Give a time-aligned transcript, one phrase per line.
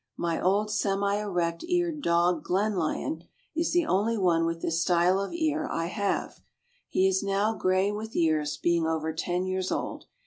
[0.17, 5.31] My old semi erect eared dog Glenlyon is the only one with this style of
[5.31, 6.41] ear I have.
[6.89, 10.05] He is now gray with years, being over ten years old.